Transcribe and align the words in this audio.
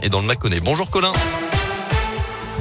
Et 0.00 0.10
dans 0.10 0.20
le 0.20 0.26
Mâconnais. 0.26 0.60
Bonjour 0.60 0.90
Colin. 0.90 1.12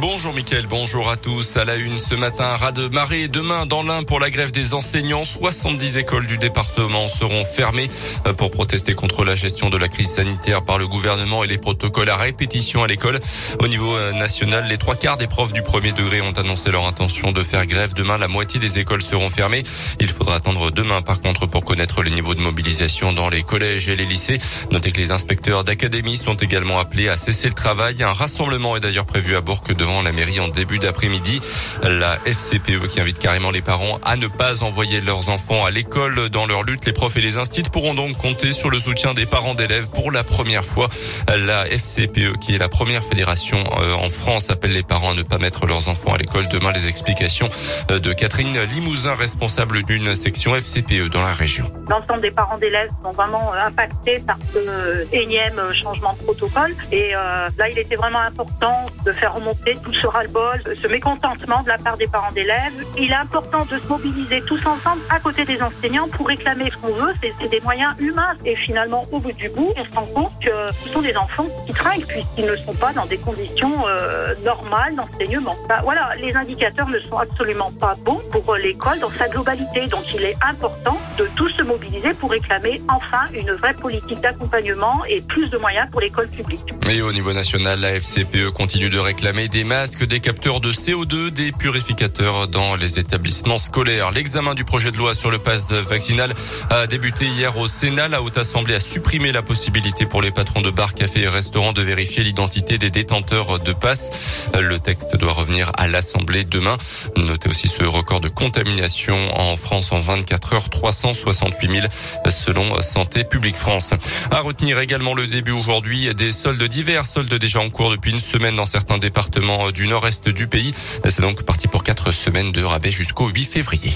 Bonjour 0.00 0.32
Mickaël, 0.32 0.66
bonjour 0.66 1.10
à 1.10 1.16
tous. 1.16 1.58
À 1.58 1.64
la 1.64 1.76
une 1.76 1.98
ce 1.98 2.14
matin, 2.14 2.56
ras 2.56 2.72
de 2.72 2.88
marée 2.88 3.28
demain 3.28 3.66
dans 3.66 3.82
l'Ain 3.82 4.02
pour 4.04 4.20
la 4.20 4.30
grève 4.30 4.50
des 4.50 4.72
enseignants. 4.72 5.22
70 5.22 5.98
écoles 5.98 6.26
du 6.26 6.38
département 6.38 7.08
seront 7.08 7.44
fermées 7.44 7.90
euh, 8.26 8.32
pour 8.32 8.50
protester 8.50 8.94
contre 8.94 9.24
la 9.24 9.34
gestion 9.34 9.68
de 9.68 9.76
la 9.76 9.88
crise 9.88 10.14
sanitaire 10.14 10.64
par 10.64 10.78
le 10.78 10.86
gouvernement 10.86 11.44
et 11.44 11.46
les 11.46 11.58
protocoles 11.58 12.08
à 12.08 12.16
répétition 12.16 12.82
à 12.82 12.86
l'école. 12.86 13.20
Au 13.60 13.68
niveau 13.68 13.94
euh, 13.94 14.12
national, 14.12 14.66
les 14.66 14.78
trois 14.78 14.96
quarts 14.96 15.18
des 15.18 15.26
profs 15.26 15.52
du 15.52 15.62
premier 15.62 15.92
degré 15.92 16.22
ont 16.22 16.32
annoncé 16.32 16.70
leur 16.70 16.86
intention 16.86 17.30
de 17.30 17.42
faire 17.42 17.66
grève. 17.66 17.92
Demain, 17.92 18.16
la 18.16 18.28
moitié 18.28 18.58
des 18.58 18.78
écoles 18.78 19.02
seront 19.02 19.28
fermées. 19.28 19.62
Il 20.00 20.08
faudra 20.08 20.36
attendre 20.36 20.70
demain 20.70 21.02
par 21.02 21.20
contre 21.20 21.46
pour 21.46 21.66
connaître 21.66 22.02
les 22.02 22.10
niveaux 22.10 22.34
de 22.34 22.40
mobilisation 22.40 23.12
dans 23.12 23.28
les 23.28 23.42
collèges 23.42 23.90
et 23.90 23.96
les 23.96 24.06
lycées. 24.06 24.38
Notez 24.70 24.90
que 24.90 24.98
les 24.98 25.10
inspecteurs 25.10 25.64
d'académie 25.64 26.16
sont 26.16 26.36
également 26.36 26.78
appelés 26.78 27.10
à 27.10 27.18
cesser 27.18 27.48
le 27.48 27.54
travail. 27.54 28.02
Un 28.02 28.14
rassemblement 28.14 28.74
est 28.76 28.80
d'ailleurs 28.80 29.06
prévu 29.06 29.36
à 29.36 29.42
Bourg 29.42 29.62
devant 29.82 30.02
la 30.02 30.12
mairie 30.12 30.38
en 30.38 30.46
début 30.46 30.78
d'après-midi. 30.78 31.40
La 31.82 32.16
FCPE 32.24 32.86
qui 32.86 33.00
invite 33.00 33.18
carrément 33.18 33.50
les 33.50 33.62
parents 33.62 33.98
à 34.04 34.14
ne 34.14 34.28
pas 34.28 34.62
envoyer 34.62 35.00
leurs 35.00 35.28
enfants 35.28 35.64
à 35.64 35.72
l'école 35.72 36.28
dans 36.28 36.46
leur 36.46 36.62
lutte. 36.62 36.86
Les 36.86 36.92
profs 36.92 37.16
et 37.16 37.20
les 37.20 37.36
instituts 37.36 37.68
pourront 37.68 37.94
donc 37.94 38.16
compter 38.16 38.52
sur 38.52 38.70
le 38.70 38.78
soutien 38.78 39.12
des 39.12 39.26
parents 39.26 39.54
d'élèves 39.54 39.88
pour 39.90 40.12
la 40.12 40.22
première 40.22 40.64
fois. 40.64 40.88
La 41.26 41.66
FCPE 41.66 42.38
qui 42.40 42.54
est 42.54 42.58
la 42.58 42.68
première 42.68 43.02
fédération 43.02 43.58
euh, 43.80 43.94
en 43.94 44.08
France 44.08 44.50
appelle 44.50 44.70
les 44.70 44.84
parents 44.84 45.10
à 45.10 45.14
ne 45.14 45.22
pas 45.22 45.38
mettre 45.38 45.66
leurs 45.66 45.88
enfants 45.88 46.14
à 46.14 46.18
l'école. 46.18 46.46
Demain, 46.46 46.70
les 46.70 46.86
explications 46.86 47.48
euh, 47.90 47.98
de 47.98 48.12
Catherine 48.12 48.56
Limousin, 48.60 49.16
responsable 49.16 49.82
d'une 49.82 50.14
section 50.14 50.54
FCPE 50.54 51.08
dans 51.10 51.22
la 51.22 51.32
région. 51.32 51.68
L'ensemble 51.88 52.20
des 52.20 52.30
parents 52.30 52.58
d'élèves 52.58 52.90
sont 53.02 53.10
vraiment 53.10 53.52
euh, 53.52 53.66
impactés 53.66 54.20
par 54.20 54.38
ce 54.54 55.12
énième 55.12 55.60
changement 55.72 56.12
de 56.12 56.18
protocole. 56.18 56.72
Et 56.92 57.12
là, 57.12 57.68
il 57.68 57.78
était 57.78 57.96
vraiment 57.96 58.20
important 58.20 58.72
de 59.04 59.12
faire 59.12 59.34
remonter 59.34 59.71
tout 59.82 59.92
ce 59.92 60.06
ras-le-bol, 60.06 60.62
ce 60.80 60.86
mécontentement 60.86 61.62
de 61.62 61.68
la 61.68 61.78
part 61.78 61.96
des 61.96 62.06
parents 62.06 62.32
d'élèves. 62.32 62.84
Il 62.98 63.10
est 63.10 63.14
important 63.14 63.64
de 63.64 63.78
se 63.78 63.86
mobiliser 63.88 64.42
tous 64.42 64.64
ensemble 64.66 65.00
à 65.10 65.20
côté 65.20 65.44
des 65.44 65.60
enseignants 65.62 66.08
pour 66.08 66.26
réclamer 66.26 66.70
ce 66.70 66.78
qu'on 66.78 66.92
veut, 66.92 67.12
c'est 67.20 67.48
des 67.48 67.60
moyens 67.60 67.94
humains. 67.98 68.34
Et 68.44 68.56
finalement, 68.56 69.06
au 69.12 69.18
bout 69.18 69.32
du 69.32 69.48
bout, 69.48 69.72
on 69.76 69.84
se 69.84 69.90
rend 69.90 70.06
compte 70.06 70.32
que 70.40 70.50
ce 70.84 70.92
sont 70.92 71.02
des 71.02 71.16
enfants 71.16 71.46
qui 71.66 71.72
trinquent 71.72 72.06
puisqu'ils 72.06 72.46
ne 72.46 72.56
sont 72.56 72.74
pas 72.74 72.92
dans 72.92 73.06
des 73.06 73.18
conditions 73.18 73.72
euh, 73.86 74.34
normales 74.44 74.94
d'enseignement. 74.96 75.56
Bah, 75.68 75.80
voilà, 75.82 76.10
les 76.20 76.34
indicateurs 76.34 76.88
ne 76.88 76.98
sont 77.00 77.18
absolument 77.18 77.70
pas 77.72 77.94
bons 78.04 78.20
pour 78.30 78.54
l'école 78.56 78.98
dans 78.98 79.10
sa 79.10 79.28
globalité. 79.28 79.86
Donc 79.86 80.04
il 80.14 80.22
est 80.22 80.36
important 80.46 80.98
de 81.18 81.28
tous 81.36 81.50
se 81.50 81.62
mobiliser 81.62 82.10
pour 82.14 82.30
réclamer 82.30 82.80
enfin 82.88 83.24
une 83.34 83.50
vraie 83.52 83.74
politique 83.74 84.20
d'accompagnement 84.20 85.04
et 85.08 85.20
plus 85.20 85.48
de 85.48 85.58
moyens 85.58 85.88
pour 85.90 86.00
l'école 86.00 86.28
publique. 86.28 86.72
Et 86.90 87.02
au 87.02 87.12
niveau 87.12 87.32
national, 87.32 87.80
la 87.80 87.94
FCPE 87.94 88.50
continue 88.50 88.90
de 88.90 88.98
réclamer 88.98 89.48
des 89.48 89.61
masques, 89.64 90.04
des 90.04 90.20
capteurs 90.20 90.60
de 90.60 90.72
CO2, 90.72 91.30
des 91.30 91.52
purificateurs 91.52 92.48
dans 92.48 92.76
les 92.76 92.98
établissements 92.98 93.58
scolaires. 93.58 94.10
L'examen 94.10 94.54
du 94.54 94.64
projet 94.64 94.90
de 94.90 94.96
loi 94.96 95.14
sur 95.14 95.30
le 95.30 95.38
pass 95.38 95.72
vaccinal 95.72 96.32
a 96.70 96.86
débuté 96.86 97.26
hier 97.26 97.56
au 97.58 97.68
Sénat. 97.68 98.08
La 98.08 98.22
Haute 98.22 98.38
Assemblée 98.38 98.74
a 98.74 98.80
supprimé 98.80 99.32
la 99.32 99.42
possibilité 99.42 100.06
pour 100.06 100.22
les 100.22 100.30
patrons 100.30 100.60
de 100.60 100.70
bars, 100.70 100.94
cafés 100.94 101.22
et 101.22 101.28
restaurants 101.28 101.72
de 101.72 101.82
vérifier 101.82 102.24
l'identité 102.24 102.78
des 102.78 102.90
détenteurs 102.90 103.58
de 103.58 103.72
passe. 103.72 104.48
Le 104.58 104.78
texte 104.78 105.16
doit 105.16 105.32
revenir 105.32 105.70
à 105.74 105.88
l'Assemblée 105.88 106.44
demain. 106.44 106.76
Notez 107.16 107.48
aussi 107.48 107.68
ce 107.68 107.84
record 107.84 108.20
de 108.20 108.28
contamination 108.28 109.38
en 109.38 109.56
France 109.56 109.92
en 109.92 110.00
24 110.00 110.54
heures, 110.54 110.70
368 110.70 111.70
000 111.70 111.86
selon 112.28 112.80
Santé 112.80 113.24
publique 113.24 113.56
France. 113.56 113.94
À 114.30 114.40
retenir 114.40 114.78
également 114.78 115.14
le 115.14 115.26
début 115.26 115.52
aujourd'hui 115.52 116.14
des 116.14 116.32
soldes 116.32 116.62
divers, 116.62 117.06
soldes 117.06 117.34
déjà 117.34 117.60
en 117.60 117.70
cours 117.70 117.90
depuis 117.90 118.12
une 118.12 118.20
semaine 118.20 118.56
dans 118.56 118.64
certains 118.64 118.98
départements 118.98 119.51
du 119.72 119.86
nord-est 119.86 120.28
du 120.28 120.46
pays. 120.46 120.74
C'est 121.04 121.20
donc 121.20 121.42
parti 121.42 121.68
pour 121.68 121.84
quatre 121.84 122.10
semaines 122.10 122.52
de 122.52 122.62
rabais 122.62 122.90
jusqu'au 122.90 123.28
8 123.28 123.44
février. 123.44 123.92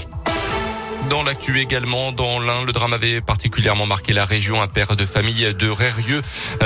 Dans 1.09 1.23
l'actu 1.23 1.61
également, 1.61 2.11
dans 2.11 2.39
l'Ain, 2.39 2.63
le 2.65 2.73
drame 2.73 2.91
avait 2.91 3.21
particulièrement 3.21 3.85
marqué 3.85 4.11
la 4.11 4.25
région. 4.25 4.61
Un 4.61 4.67
père 4.67 4.95
de 4.97 5.05
famille 5.05 5.53
de 5.53 5.69
Rérieux 5.69 6.21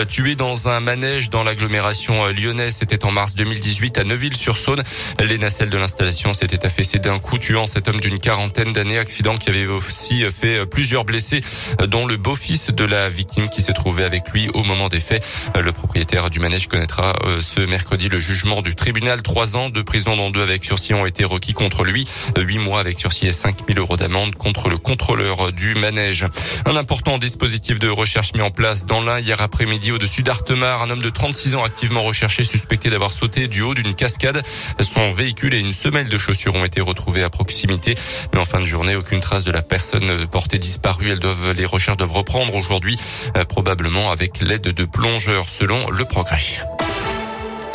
tué 0.09 0.35
dans 0.35 0.67
un 0.67 0.79
manège 0.79 1.29
dans 1.29 1.43
l'agglomération 1.43 2.25
lyonnaise. 2.27 2.77
C'était 2.79 3.05
en 3.05 3.11
mars 3.11 3.35
2018 3.35 3.99
à 3.99 4.03
Neuville-sur-Saône. 4.03 4.81
Les 5.19 5.37
nacelles 5.37 5.69
de 5.69 5.77
l'installation 5.77 6.33
s'étaient 6.33 6.65
affaissées 6.65 6.97
d'un 6.97 7.19
coup 7.19 7.37
tuant 7.37 7.67
cet 7.67 7.87
homme 7.87 7.99
d'une 7.99 8.19
quarantaine 8.19 8.73
d'années. 8.73 8.97
Accident 8.97 9.37
qui 9.37 9.49
avait 9.49 9.67
aussi 9.67 10.23
fait 10.31 10.65
plusieurs 10.65 11.05
blessés, 11.05 11.41
dont 11.87 12.07
le 12.07 12.17
beau-fils 12.17 12.71
de 12.71 12.83
la 12.83 13.09
victime 13.09 13.47
qui 13.49 13.61
se 13.61 13.71
trouvait 13.71 14.05
avec 14.05 14.31
lui 14.31 14.49
au 14.55 14.63
moment 14.63 14.89
des 14.89 14.99
faits. 14.99 15.23
Le 15.59 15.71
propriétaire 15.71 16.31
du 16.31 16.39
manège 16.39 16.67
connaîtra 16.67 17.13
euh, 17.25 17.41
ce 17.41 17.61
mercredi 17.61 18.09
le 18.09 18.19
jugement 18.19 18.61
du 18.61 18.75
tribunal. 18.75 19.21
Trois 19.21 19.55
ans 19.55 19.69
de 19.69 19.81
prison 19.81 20.17
dont 20.17 20.31
deux 20.31 20.41
avec 20.41 20.65
sursis 20.65 20.95
ont 20.95 21.05
été 21.05 21.25
requis 21.25 21.53
contre 21.53 21.83
lui. 21.83 22.07
Huit 22.37 22.59
mois 22.59 22.79
avec 22.79 22.99
sursis 22.99 23.27
et 23.27 23.31
5000 23.31 23.77
euros 23.77 23.97
d'amende 23.97 24.30
contre 24.35 24.69
le 24.69 24.77
contrôleur 24.77 25.51
du 25.51 25.75
manège. 25.75 26.25
Un 26.65 26.75
important 26.75 27.17
dispositif 27.17 27.79
de 27.79 27.89
recherche 27.89 28.33
mis 28.33 28.41
en 28.41 28.51
place 28.51 28.85
dans 28.85 29.01
l'Ain 29.01 29.19
hier 29.19 29.41
après-midi 29.41 29.91
au-dessus 29.91 30.23
d'Artemar. 30.23 30.81
Un 30.81 30.89
homme 30.89 31.01
de 31.01 31.09
36 31.09 31.55
ans 31.55 31.63
activement 31.63 32.03
recherché 32.03 32.43
suspecté 32.43 32.89
d'avoir 32.89 33.11
sauté 33.11 33.47
du 33.47 33.61
haut 33.61 33.73
d'une 33.73 33.95
cascade. 33.95 34.43
Son 34.79 35.11
véhicule 35.11 35.53
et 35.53 35.59
une 35.59 35.73
semelle 35.73 36.09
de 36.09 36.17
chaussures 36.17 36.55
ont 36.55 36.65
été 36.65 36.81
retrouvés 36.81 37.23
à 37.23 37.29
proximité. 37.29 37.95
Mais 38.33 38.39
en 38.39 38.45
fin 38.45 38.59
de 38.59 38.65
journée, 38.65 38.95
aucune 38.95 39.19
trace 39.19 39.43
de 39.43 39.51
la 39.51 39.61
personne 39.61 40.27
portée 40.27 40.57
disparue. 40.57 41.11
Elles 41.11 41.19
doivent, 41.19 41.51
les 41.51 41.65
recherches 41.65 41.97
doivent 41.97 42.11
reprendre 42.13 42.55
aujourd'hui, 42.55 42.95
euh, 43.37 43.45
probablement 43.45 44.11
avec 44.11 44.41
l'aide 44.41 44.69
de 44.69 44.85
plongeurs 44.85 45.49
selon 45.49 45.89
le 45.89 46.05
progrès. 46.05 46.61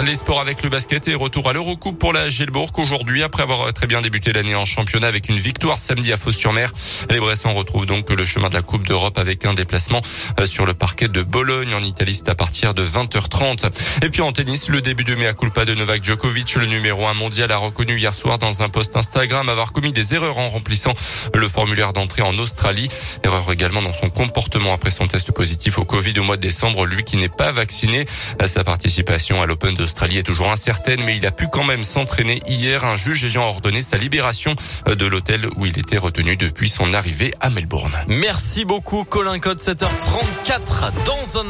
Les 0.04 0.14
sports 0.14 0.40
avec 0.40 0.62
le 0.62 0.68
basket 0.68 1.08
et 1.08 1.14
retour 1.14 1.48
à 1.48 1.54
l'Eurocoupe 1.54 1.98
pour 1.98 2.12
la 2.12 2.28
Gelbourg 2.28 2.70
aujourd'hui 2.76 3.22
après 3.22 3.42
avoir 3.42 3.72
très 3.72 3.86
bien 3.86 4.02
débuté 4.02 4.32
l'année 4.32 4.54
en 4.54 4.66
championnat 4.66 5.08
avec 5.08 5.30
une 5.30 5.38
victoire 5.38 5.78
samedi 5.78 6.12
à 6.12 6.18
Fos-sur-Mer. 6.18 6.70
Les 7.08 7.18
Bressons 7.18 7.54
retrouvent 7.54 7.86
donc 7.86 8.10
le 8.10 8.24
chemin 8.24 8.50
de 8.50 8.54
la 8.54 8.60
Coupe 8.60 8.86
d'Europe 8.86 9.18
avec 9.18 9.46
un 9.46 9.54
déplacement 9.54 10.02
euh, 10.38 10.44
sur 10.44 10.66
le 10.66 10.74
parquet 10.74 11.08
de 11.08 11.22
Bologne 11.22 11.74
en 11.74 11.82
Italie. 11.82 12.14
C'est 12.14 12.28
à 12.28 12.34
partir 12.34 12.74
de 12.74 12.86
20h30. 12.86 13.70
Et 14.04 14.10
puis 14.10 14.20
en 14.20 14.32
tennis, 14.32 14.68
le 14.68 14.82
début 14.82 15.02
de 15.02 15.14
mea 15.14 15.32
culpa 15.32 15.64
de 15.64 15.74
Novak 15.74 16.04
Djokovic, 16.04 16.56
le 16.56 16.66
numéro 16.66 17.06
un 17.06 17.14
mondial, 17.14 17.50
a 17.50 17.56
reconnu 17.56 17.96
hier 17.98 18.12
soir 18.12 18.36
dans 18.36 18.62
un 18.62 18.68
post 18.68 18.96
Instagram 18.96 19.48
avoir 19.48 19.72
commis 19.72 19.92
des 19.92 20.14
erreurs 20.14 20.38
en 20.38 20.48
remplissant 20.48 20.92
le 21.34 21.48
formulaire 21.48 21.94
d'entrée 21.94 22.22
en 22.22 22.36
Australie. 22.38 22.90
Erreur 23.24 23.50
également 23.50 23.80
dans 23.80 23.94
son 23.94 24.10
comportement 24.10 24.74
après 24.74 24.90
son 24.90 25.08
test 25.08 25.32
positif 25.32 25.78
au 25.78 25.84
Covid 25.84 26.18
au 26.18 26.22
mois 26.22 26.36
de 26.36 26.42
décembre. 26.42 26.84
Lui 26.84 27.02
qui 27.02 27.16
n'est 27.16 27.30
pas 27.30 27.50
vacciné, 27.50 28.04
sa 28.44 28.62
participation 28.62 29.40
à 29.40 29.46
l'Open 29.46 29.74
de 29.74 29.85
L'Australie 29.86 30.18
est 30.18 30.24
toujours 30.24 30.50
incertaine, 30.50 31.04
mais 31.04 31.16
il 31.16 31.24
a 31.26 31.30
pu 31.30 31.46
quand 31.46 31.62
même 31.62 31.84
s'entraîner 31.84 32.42
hier. 32.48 32.84
Un 32.84 32.96
juge 32.96 33.24
ayant 33.24 33.44
ordonné 33.44 33.82
sa 33.82 33.96
libération 33.96 34.56
euh, 34.88 34.96
de 34.96 35.06
l'hôtel 35.06 35.46
où 35.56 35.64
il 35.64 35.78
était 35.78 35.96
retenu 35.96 36.36
depuis 36.36 36.68
son 36.68 36.92
arrivée 36.92 37.32
à 37.38 37.50
Melbourne. 37.50 37.92
Merci 38.08 38.64
beaucoup, 38.64 39.04
Colin 39.04 39.38
Code, 39.38 39.60
7h34 39.60 40.90
dans 41.04 41.38
un 41.38 41.44